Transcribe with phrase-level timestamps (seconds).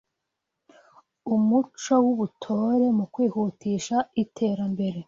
[1.35, 4.99] Umuco w’Ubutore mu kwihutisha Iterambere